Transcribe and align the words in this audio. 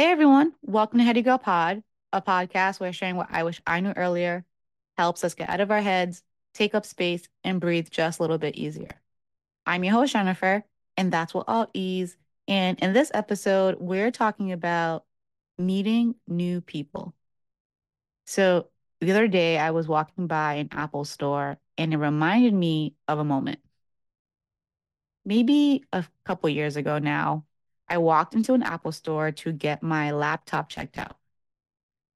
Hey 0.00 0.06
everyone, 0.06 0.54
welcome 0.62 0.98
to 0.98 1.04
Heady 1.04 1.20
Girl 1.20 1.36
Pod, 1.36 1.82
a 2.10 2.22
podcast 2.22 2.80
where 2.80 2.90
sharing 2.90 3.16
what 3.16 3.26
I 3.30 3.42
wish 3.42 3.60
I 3.66 3.80
knew 3.80 3.92
earlier 3.94 4.46
helps 4.96 5.22
us 5.24 5.34
get 5.34 5.50
out 5.50 5.60
of 5.60 5.70
our 5.70 5.82
heads, 5.82 6.22
take 6.54 6.74
up 6.74 6.86
space, 6.86 7.28
and 7.44 7.60
breathe 7.60 7.90
just 7.90 8.18
a 8.18 8.22
little 8.22 8.38
bit 8.38 8.56
easier. 8.56 8.88
I'm 9.66 9.84
your 9.84 9.92
host, 9.92 10.14
Jennifer, 10.14 10.64
and 10.96 11.12
that's 11.12 11.34
what 11.34 11.44
I'll 11.48 11.68
ease. 11.74 12.16
And 12.48 12.78
in 12.78 12.94
this 12.94 13.10
episode, 13.12 13.76
we're 13.78 14.10
talking 14.10 14.52
about 14.52 15.04
meeting 15.58 16.14
new 16.26 16.62
people. 16.62 17.14
So 18.24 18.68
the 19.02 19.10
other 19.10 19.28
day, 19.28 19.58
I 19.58 19.70
was 19.72 19.86
walking 19.86 20.26
by 20.26 20.54
an 20.54 20.70
Apple 20.72 21.04
store 21.04 21.58
and 21.76 21.92
it 21.92 21.98
reminded 21.98 22.54
me 22.54 22.94
of 23.06 23.18
a 23.18 23.24
moment. 23.24 23.60
Maybe 25.26 25.84
a 25.92 26.06
couple 26.24 26.48
years 26.48 26.76
ago 26.76 26.98
now, 26.98 27.44
I 27.90 27.98
walked 27.98 28.34
into 28.34 28.54
an 28.54 28.62
Apple 28.62 28.92
store 28.92 29.32
to 29.32 29.52
get 29.52 29.82
my 29.82 30.12
laptop 30.12 30.68
checked 30.68 30.96
out. 30.96 31.16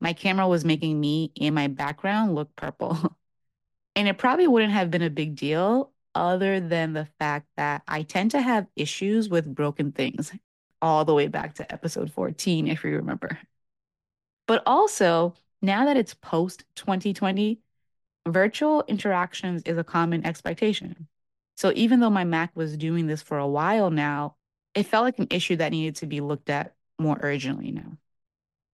My 0.00 0.12
camera 0.12 0.48
was 0.48 0.64
making 0.64 0.98
me 0.98 1.32
and 1.40 1.54
my 1.54 1.68
background 1.68 2.34
look 2.34 2.54
purple. 2.56 3.16
and 3.96 4.08
it 4.08 4.18
probably 4.18 4.48
wouldn't 4.48 4.72
have 4.72 4.90
been 4.90 5.02
a 5.02 5.10
big 5.10 5.36
deal 5.36 5.92
other 6.14 6.58
than 6.58 6.92
the 6.92 7.06
fact 7.18 7.46
that 7.56 7.82
I 7.86 8.02
tend 8.02 8.32
to 8.32 8.42
have 8.42 8.66
issues 8.74 9.28
with 9.28 9.54
broken 9.54 9.92
things 9.92 10.32
all 10.82 11.04
the 11.04 11.14
way 11.14 11.28
back 11.28 11.54
to 11.54 11.72
episode 11.72 12.10
14, 12.12 12.66
if 12.66 12.82
you 12.82 12.96
remember. 12.96 13.38
But 14.48 14.64
also, 14.66 15.34
now 15.62 15.84
that 15.84 15.96
it's 15.96 16.14
post 16.14 16.64
2020, 16.74 17.60
virtual 18.26 18.82
interactions 18.88 19.62
is 19.62 19.78
a 19.78 19.84
common 19.84 20.26
expectation. 20.26 21.06
So 21.56 21.72
even 21.76 22.00
though 22.00 22.10
my 22.10 22.24
Mac 22.24 22.50
was 22.56 22.76
doing 22.76 23.06
this 23.06 23.22
for 23.22 23.38
a 23.38 23.46
while 23.46 23.90
now, 23.90 24.36
it 24.74 24.84
felt 24.84 25.04
like 25.04 25.18
an 25.18 25.28
issue 25.30 25.56
that 25.56 25.72
needed 25.72 25.96
to 25.96 26.06
be 26.06 26.20
looked 26.20 26.50
at 26.50 26.74
more 26.98 27.18
urgently 27.22 27.72
now. 27.72 27.98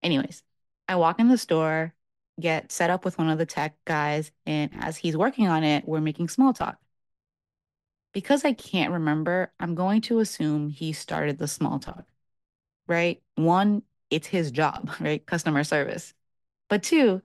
Anyways, 0.02 0.42
I 0.88 0.96
walk 0.96 1.20
in 1.20 1.28
the 1.28 1.38
store, 1.38 1.94
get 2.40 2.70
set 2.72 2.90
up 2.90 3.04
with 3.04 3.18
one 3.18 3.30
of 3.30 3.38
the 3.38 3.46
tech 3.46 3.76
guys, 3.84 4.30
and 4.44 4.70
as 4.78 4.96
he's 4.96 5.16
working 5.16 5.48
on 5.48 5.64
it, 5.64 5.86
we're 5.86 6.00
making 6.00 6.28
small 6.28 6.52
talk. 6.52 6.78
Because 8.12 8.44
I 8.44 8.52
can't 8.52 8.92
remember, 8.92 9.52
I'm 9.60 9.74
going 9.74 10.00
to 10.02 10.20
assume 10.20 10.70
he 10.70 10.92
started 10.92 11.38
the 11.38 11.48
small 11.48 11.78
talk, 11.78 12.06
right? 12.88 13.22
One, 13.36 13.82
it's 14.10 14.26
his 14.26 14.50
job, 14.50 14.90
right? 15.00 15.24
Customer 15.26 15.64
service. 15.64 16.14
But 16.68 16.82
two, 16.82 17.22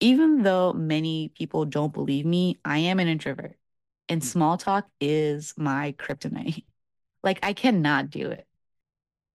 even 0.00 0.42
though 0.42 0.72
many 0.72 1.30
people 1.30 1.64
don't 1.66 1.92
believe 1.92 2.26
me, 2.26 2.60
I 2.64 2.78
am 2.78 3.00
an 3.00 3.08
introvert 3.08 3.56
and 4.10 4.24
small 4.24 4.58
talk 4.58 4.88
is 5.00 5.54
my 5.56 5.94
kryptonite. 5.98 6.64
Like, 7.22 7.38
I 7.42 7.52
cannot 7.52 8.10
do 8.10 8.30
it. 8.30 8.46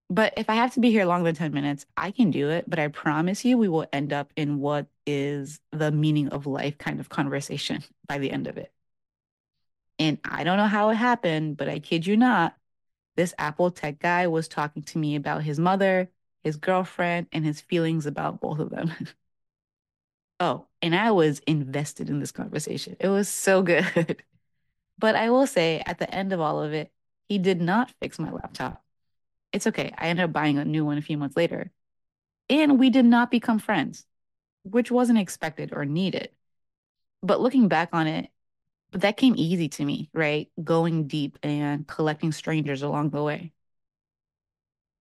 But 0.09 0.33
if 0.37 0.49
I 0.49 0.55
have 0.55 0.73
to 0.75 0.79
be 0.79 0.91
here 0.91 1.05
longer 1.05 1.29
than 1.29 1.35
10 1.35 1.53
minutes, 1.53 1.85
I 1.97 2.11
can 2.11 2.29
do 2.31 2.49
it. 2.49 2.69
But 2.69 2.79
I 2.79 2.87
promise 2.89 3.43
you, 3.43 3.57
we 3.57 3.67
will 3.67 3.87
end 3.91 4.13
up 4.13 4.31
in 4.35 4.59
what 4.59 4.87
is 5.05 5.59
the 5.71 5.91
meaning 5.91 6.29
of 6.29 6.45
life 6.45 6.77
kind 6.77 6.99
of 6.99 7.09
conversation 7.09 7.83
by 8.07 8.19
the 8.19 8.31
end 8.31 8.47
of 8.47 8.57
it. 8.57 8.71
And 9.97 10.19
I 10.25 10.43
don't 10.43 10.57
know 10.57 10.67
how 10.67 10.89
it 10.89 10.95
happened, 10.95 11.57
but 11.57 11.69
I 11.69 11.79
kid 11.79 12.05
you 12.05 12.17
not, 12.17 12.55
this 13.15 13.33
Apple 13.37 13.71
tech 13.71 13.99
guy 13.99 14.27
was 14.27 14.47
talking 14.47 14.83
to 14.83 14.97
me 14.97 15.15
about 15.15 15.43
his 15.43 15.59
mother, 15.59 16.09
his 16.43 16.57
girlfriend, 16.57 17.27
and 17.31 17.45
his 17.45 17.61
feelings 17.61 18.05
about 18.05 18.41
both 18.41 18.59
of 18.59 18.69
them. 18.69 18.91
oh, 20.39 20.67
and 20.81 20.95
I 20.95 21.11
was 21.11 21.39
invested 21.47 22.09
in 22.09 22.19
this 22.19 22.31
conversation. 22.31 22.97
It 22.99 23.07
was 23.07 23.29
so 23.29 23.61
good. 23.63 24.23
but 24.99 25.15
I 25.15 25.29
will 25.29 25.47
say, 25.47 25.81
at 25.85 25.99
the 25.99 26.13
end 26.13 26.33
of 26.33 26.41
all 26.41 26.61
of 26.61 26.73
it, 26.73 26.91
he 27.27 27.37
did 27.37 27.61
not 27.61 27.93
fix 28.01 28.19
my 28.19 28.31
laptop. 28.31 28.83
It's 29.51 29.67
okay. 29.67 29.93
I 29.97 30.07
ended 30.07 30.25
up 30.25 30.33
buying 30.33 30.57
a 30.57 30.65
new 30.65 30.85
one 30.85 30.97
a 30.97 31.01
few 31.01 31.17
months 31.17 31.37
later. 31.37 31.71
And 32.49 32.77
we 32.77 32.89
did 32.89 33.05
not 33.05 33.31
become 33.31 33.59
friends, 33.59 34.05
which 34.63 34.91
wasn't 34.91 35.19
expected 35.19 35.71
or 35.73 35.85
needed. 35.85 36.29
But 37.23 37.41
looking 37.41 37.67
back 37.67 37.89
on 37.93 38.07
it, 38.07 38.29
that 38.91 39.17
came 39.17 39.35
easy 39.37 39.69
to 39.69 39.85
me, 39.85 40.09
right? 40.13 40.49
Going 40.63 41.07
deep 41.07 41.39
and 41.41 41.87
collecting 41.87 42.31
strangers 42.31 42.81
along 42.81 43.09
the 43.09 43.23
way. 43.23 43.51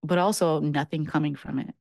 But 0.03 0.17
also 0.17 0.59
nothing 0.59 1.05
coming 1.05 1.35
from 1.35 1.59
it. 1.59 1.75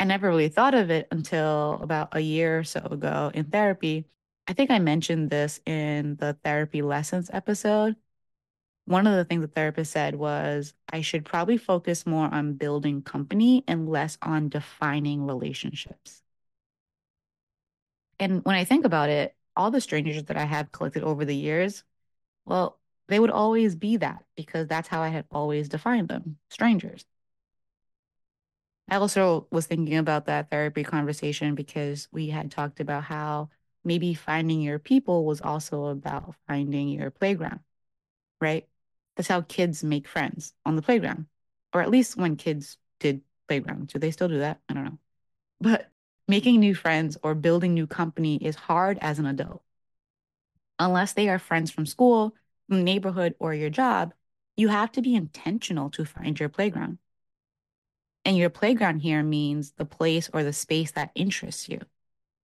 I 0.00 0.04
never 0.04 0.28
really 0.28 0.48
thought 0.48 0.74
of 0.74 0.90
it 0.90 1.08
until 1.10 1.78
about 1.80 2.16
a 2.16 2.20
year 2.20 2.58
or 2.58 2.64
so 2.64 2.80
ago 2.80 3.30
in 3.32 3.44
therapy. 3.46 4.06
I 4.46 4.52
think 4.52 4.70
I 4.70 4.78
mentioned 4.78 5.30
this 5.30 5.60
in 5.64 6.16
the 6.16 6.36
therapy 6.44 6.82
lessons 6.82 7.30
episode 7.32 7.96
one 8.86 9.06
of 9.06 9.14
the 9.16 9.24
things 9.24 9.42
the 9.42 9.48
therapist 9.48 9.92
said 9.92 10.14
was 10.16 10.74
I 10.92 11.00
should 11.00 11.24
probably 11.24 11.56
focus 11.56 12.06
more 12.06 12.32
on 12.32 12.54
building 12.54 13.02
company 13.02 13.64
and 13.66 13.88
less 13.88 14.18
on 14.22 14.48
defining 14.48 15.26
relationships. 15.26 16.22
And 18.18 18.44
when 18.44 18.56
I 18.56 18.64
think 18.64 18.84
about 18.84 19.08
it, 19.10 19.36
all 19.56 19.70
the 19.70 19.80
strangers 19.80 20.24
that 20.24 20.36
I 20.36 20.44
have 20.44 20.72
collected 20.72 21.02
over 21.02 21.24
the 21.24 21.34
years, 21.36 21.84
well, 22.46 22.80
they 23.08 23.20
would 23.20 23.30
always 23.30 23.76
be 23.76 23.98
that 23.98 24.24
because 24.36 24.68
that's 24.68 24.88
how 24.88 25.02
I 25.02 25.08
had 25.08 25.26
always 25.32 25.68
defined 25.68 26.08
them 26.08 26.38
strangers. 26.50 27.06
I 28.88 28.96
also 28.96 29.46
was 29.50 29.66
thinking 29.66 29.96
about 29.96 30.26
that 30.26 30.50
therapy 30.50 30.84
conversation 30.84 31.54
because 31.54 32.08
we 32.12 32.28
had 32.28 32.50
talked 32.50 32.80
about 32.80 33.04
how 33.04 33.48
maybe 33.82 34.14
finding 34.14 34.60
your 34.60 34.78
people 34.78 35.24
was 35.24 35.40
also 35.40 35.86
about 35.86 36.34
finding 36.46 36.88
your 36.88 37.10
playground, 37.10 37.60
right? 38.40 38.68
That's 39.16 39.28
how 39.28 39.42
kids 39.42 39.84
make 39.84 40.08
friends 40.08 40.54
on 40.64 40.76
the 40.76 40.82
playground, 40.82 41.26
or 41.72 41.80
at 41.80 41.90
least 41.90 42.16
when 42.16 42.36
kids 42.36 42.78
did 43.00 43.22
playground. 43.48 43.88
Do 43.88 43.98
they 43.98 44.10
still 44.10 44.28
do 44.28 44.38
that? 44.38 44.60
I 44.68 44.74
don't 44.74 44.84
know. 44.84 44.98
But 45.60 45.90
making 46.26 46.60
new 46.60 46.74
friends 46.74 47.16
or 47.22 47.34
building 47.34 47.74
new 47.74 47.86
company 47.86 48.36
is 48.36 48.56
hard 48.56 48.98
as 49.00 49.18
an 49.18 49.26
adult. 49.26 49.62
Unless 50.78 51.12
they 51.12 51.28
are 51.28 51.38
friends 51.38 51.70
from 51.70 51.86
school, 51.86 52.34
neighborhood, 52.68 53.34
or 53.38 53.54
your 53.54 53.70
job, 53.70 54.12
you 54.56 54.68
have 54.68 54.90
to 54.92 55.02
be 55.02 55.14
intentional 55.14 55.90
to 55.90 56.04
find 56.04 56.38
your 56.38 56.48
playground. 56.48 56.98
And 58.24 58.36
your 58.36 58.50
playground 58.50 59.00
here 59.00 59.22
means 59.22 59.72
the 59.72 59.84
place 59.84 60.30
or 60.32 60.42
the 60.42 60.52
space 60.52 60.92
that 60.92 61.10
interests 61.14 61.68
you. 61.68 61.80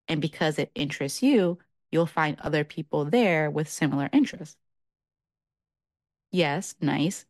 And 0.07 0.21
because 0.21 0.59
it 0.59 0.71
interests 0.75 1.23
you, 1.23 1.57
you'll 1.91 2.05
find 2.05 2.39
other 2.39 2.63
people 2.63 3.05
there 3.05 3.49
with 3.49 3.67
similar 3.69 4.09
interests. 4.13 4.57
Yes, 6.31 6.75
nice. 6.81 7.25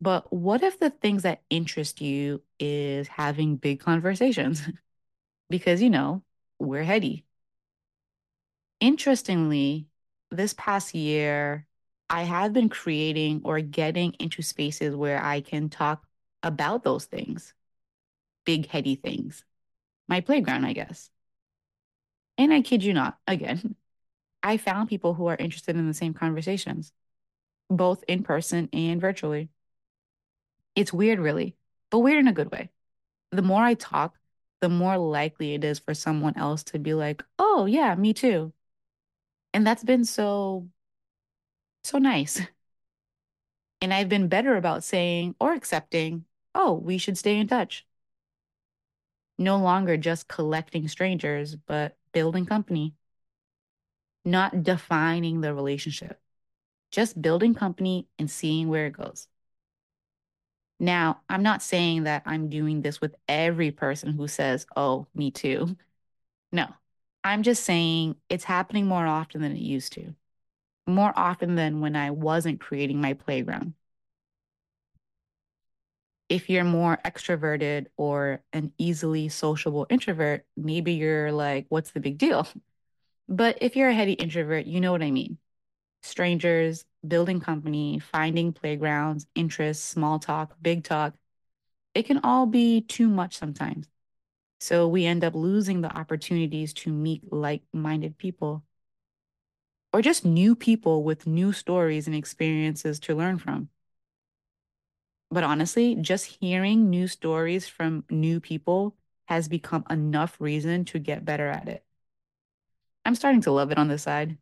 But 0.00 0.32
what 0.32 0.62
if 0.62 0.80
the 0.80 0.90
things 0.90 1.24
that 1.24 1.42
interest 1.50 2.00
you 2.02 2.42
is 2.60 3.08
having 3.08 3.56
big 3.56 3.80
conversations? 3.80 4.62
because, 5.50 5.82
you 5.82 5.90
know, 5.90 6.24
we're 6.60 6.84
heady. 6.84 7.26
Interestingly, 8.80 9.86
this 10.30 10.54
past 10.54 10.94
year, 10.94 11.66
I 12.10 12.22
have 12.22 12.52
been 12.52 12.68
creating 12.68 13.42
or 13.44 13.60
getting 13.60 14.14
into 14.20 14.42
spaces 14.42 14.94
where 14.94 15.22
I 15.22 15.40
can 15.40 15.68
talk 15.68 16.06
about 16.42 16.84
those 16.84 17.04
things, 17.06 17.54
big, 18.44 18.68
heady 18.68 18.96
things. 18.96 19.44
My 20.08 20.20
playground, 20.22 20.66
I 20.66 20.74
guess. 20.74 21.10
And 22.36 22.52
I 22.52 22.62
kid 22.62 22.84
you 22.84 22.92
not, 22.94 23.18
again, 23.26 23.76
I 24.42 24.56
found 24.58 24.88
people 24.88 25.14
who 25.14 25.26
are 25.26 25.36
interested 25.36 25.76
in 25.76 25.86
the 25.88 25.94
same 25.94 26.14
conversations 26.14 26.92
both 27.70 28.04
in 28.08 28.22
person 28.22 28.68
and 28.72 29.00
virtually. 29.00 29.50
It's 30.74 30.92
weird, 30.92 31.18
really, 31.18 31.56
but 31.90 32.00
weird 32.00 32.20
in 32.20 32.28
a 32.28 32.32
good 32.32 32.50
way. 32.50 32.70
The 33.32 33.42
more 33.42 33.62
I 33.62 33.74
talk, 33.74 34.16
the 34.60 34.68
more 34.68 34.96
likely 34.98 35.54
it 35.54 35.64
is 35.64 35.78
for 35.78 35.94
someone 35.94 36.36
else 36.36 36.62
to 36.64 36.78
be 36.78 36.94
like, 36.94 37.24
oh, 37.38 37.66
yeah, 37.66 37.94
me 37.94 38.12
too. 38.14 38.52
And 39.52 39.66
that's 39.66 39.84
been 39.84 40.04
so, 40.04 40.68
so 41.84 41.98
nice. 41.98 42.40
And 43.80 43.94
I've 43.94 44.08
been 44.08 44.28
better 44.28 44.56
about 44.56 44.84
saying 44.84 45.36
or 45.40 45.52
accepting, 45.52 46.24
oh, 46.54 46.74
we 46.74 46.98
should 46.98 47.16
stay 47.16 47.38
in 47.38 47.46
touch. 47.46 47.86
No 49.38 49.58
longer 49.58 49.96
just 49.96 50.26
collecting 50.26 50.88
strangers, 50.88 51.54
but 51.54 51.96
building 52.12 52.44
company, 52.44 52.94
not 54.24 54.64
defining 54.64 55.40
the 55.40 55.54
relationship 55.54 56.20
just 56.90 57.20
building 57.20 57.54
company 57.54 58.06
and 58.18 58.30
seeing 58.30 58.68
where 58.68 58.86
it 58.86 58.92
goes. 58.92 59.28
Now, 60.80 61.20
I'm 61.28 61.42
not 61.42 61.62
saying 61.62 62.04
that 62.04 62.22
I'm 62.24 62.48
doing 62.48 62.82
this 62.82 63.00
with 63.00 63.16
every 63.28 63.70
person 63.72 64.12
who 64.12 64.28
says, 64.28 64.66
oh, 64.76 65.06
me 65.14 65.30
too. 65.30 65.76
No, 66.52 66.68
I'm 67.24 67.42
just 67.42 67.64
saying 67.64 68.16
it's 68.28 68.44
happening 68.44 68.86
more 68.86 69.06
often 69.06 69.42
than 69.42 69.52
it 69.52 69.60
used 69.60 69.92
to, 69.94 70.14
more 70.86 71.12
often 71.16 71.56
than 71.56 71.80
when 71.80 71.96
I 71.96 72.10
wasn't 72.12 72.60
creating 72.60 73.00
my 73.00 73.14
playground. 73.14 73.74
If 76.28 76.50
you're 76.50 76.64
more 76.64 76.98
extroverted 77.04 77.86
or 77.96 78.42
an 78.52 78.72
easily 78.78 79.30
sociable 79.30 79.86
introvert, 79.90 80.46
maybe 80.56 80.92
you're 80.92 81.32
like, 81.32 81.66
what's 81.70 81.90
the 81.92 82.00
big 82.00 82.18
deal? 82.18 82.46
But 83.28 83.58
if 83.60 83.76
you're 83.76 83.90
a 83.90 83.94
heady 83.94 84.12
introvert, 84.14 84.66
you 84.66 84.80
know 84.80 84.92
what 84.92 85.02
I 85.02 85.10
mean 85.10 85.38
strangers, 86.08 86.84
building 87.06 87.40
company, 87.40 87.98
finding 87.98 88.52
playgrounds, 88.52 89.26
interests, 89.34 89.84
small 89.84 90.18
talk, 90.18 90.56
big 90.60 90.84
talk. 90.84 91.14
It 91.94 92.04
can 92.04 92.20
all 92.24 92.46
be 92.46 92.80
too 92.80 93.08
much 93.08 93.36
sometimes. 93.36 93.88
So 94.60 94.88
we 94.88 95.06
end 95.06 95.24
up 95.24 95.34
losing 95.34 95.80
the 95.80 95.96
opportunities 95.96 96.72
to 96.74 96.92
meet 96.92 97.32
like-minded 97.32 98.18
people 98.18 98.64
or 99.92 100.02
just 100.02 100.24
new 100.24 100.54
people 100.54 101.04
with 101.04 101.26
new 101.26 101.52
stories 101.52 102.06
and 102.06 102.16
experiences 102.16 102.98
to 103.00 103.14
learn 103.14 103.38
from. 103.38 103.68
But 105.30 105.44
honestly, 105.44 105.94
just 105.94 106.26
hearing 106.40 106.90
new 106.90 107.06
stories 107.06 107.68
from 107.68 108.04
new 108.10 108.40
people 108.40 108.96
has 109.26 109.48
become 109.48 109.84
enough 109.90 110.40
reason 110.40 110.84
to 110.86 110.98
get 110.98 111.24
better 111.24 111.48
at 111.48 111.68
it. 111.68 111.84
I'm 113.04 113.14
starting 113.14 113.42
to 113.42 113.52
love 113.52 113.70
it 113.70 113.78
on 113.78 113.88
this 113.88 114.02
side. 114.02 114.38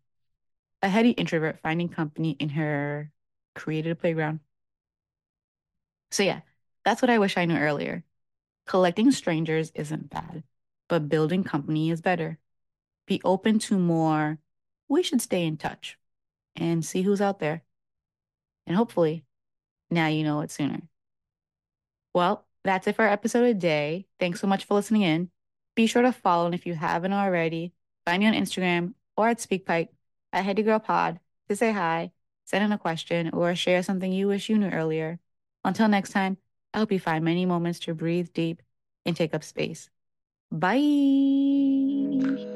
A 0.82 0.88
heady 0.88 1.10
introvert 1.10 1.60
finding 1.60 1.88
company 1.88 2.36
in 2.38 2.50
her 2.50 3.10
created 3.54 3.98
playground. 3.98 4.40
So 6.10 6.22
yeah, 6.22 6.40
that's 6.84 7.02
what 7.02 7.10
I 7.10 7.18
wish 7.18 7.36
I 7.36 7.44
knew 7.44 7.56
earlier. 7.56 8.04
Collecting 8.66 9.10
strangers 9.10 9.70
isn't 9.74 10.10
bad, 10.10 10.44
but 10.88 11.08
building 11.08 11.44
company 11.44 11.90
is 11.90 12.00
better. 12.00 12.38
Be 13.06 13.20
open 13.24 13.58
to 13.60 13.78
more. 13.78 14.38
We 14.88 15.02
should 15.02 15.20
stay 15.20 15.44
in 15.46 15.56
touch 15.56 15.98
and 16.54 16.84
see 16.84 17.02
who's 17.02 17.20
out 17.20 17.38
there. 17.38 17.62
And 18.66 18.76
hopefully, 18.76 19.24
now 19.90 20.08
you 20.08 20.24
know 20.24 20.40
it 20.40 20.50
sooner. 20.50 20.80
Well, 22.14 22.46
that's 22.64 22.86
it 22.86 22.96
for 22.96 23.04
our 23.04 23.10
episode 23.10 23.44
today. 23.44 24.06
Thanks 24.18 24.40
so 24.40 24.46
much 24.46 24.64
for 24.64 24.74
listening 24.74 25.02
in. 25.02 25.30
Be 25.74 25.86
sure 25.86 26.02
to 26.02 26.12
follow, 26.12 26.46
and 26.46 26.54
if 26.54 26.66
you 26.66 26.74
haven't 26.74 27.12
already, 27.12 27.72
find 28.04 28.20
me 28.20 28.26
on 28.26 28.34
Instagram 28.34 28.94
or 29.16 29.28
at 29.28 29.38
SpeakPipe 29.38 29.88
at 30.32 30.44
Heady 30.44 30.62
Girl 30.62 30.78
Pod 30.78 31.20
to 31.48 31.56
say 31.56 31.72
hi, 31.72 32.12
send 32.44 32.64
in 32.64 32.72
a 32.72 32.78
question, 32.78 33.30
or 33.32 33.54
share 33.54 33.82
something 33.82 34.12
you 34.12 34.28
wish 34.28 34.48
you 34.48 34.58
knew 34.58 34.70
earlier. 34.70 35.20
Until 35.64 35.88
next 35.88 36.10
time, 36.10 36.38
I 36.74 36.78
hope 36.78 36.92
you 36.92 37.00
find 37.00 37.24
many 37.24 37.46
moments 37.46 37.80
to 37.80 37.94
breathe 37.94 38.32
deep 38.32 38.62
and 39.04 39.16
take 39.16 39.34
up 39.34 39.44
space. 39.44 39.90
Bye. 40.50 42.55